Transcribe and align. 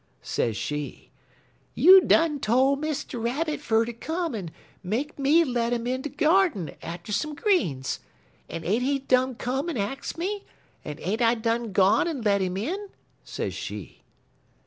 sez 0.23 0.57
she, 0.57 1.11
'you 1.75 2.01
done 2.03 2.39
tole 2.39 2.75
Mr. 2.75 3.23
Rabbit 3.23 3.59
fer 3.61 3.85
ter 3.85 3.91
come 3.93 4.33
and 4.33 4.51
make 4.81 5.19
me 5.19 5.43
let 5.43 5.73
'im 5.73 5.85
in 5.85 6.01
de 6.01 6.09
gyardin 6.09 6.75
atter 6.81 7.11
some 7.11 7.35
greens, 7.35 7.99
en 8.49 8.65
ain't 8.65 8.81
he 8.81 8.97
done 8.97 9.35
come 9.35 9.69
en 9.69 9.77
ax 9.77 10.17
me, 10.17 10.43
en 10.83 10.95
ain't 11.01 11.21
I 11.21 11.35
done 11.35 11.71
gone 11.71 12.07
en 12.07 12.23
let 12.23 12.41
'im 12.41 12.57
in?' 12.57 12.87
sez 13.23 13.53
she. 13.53 14.01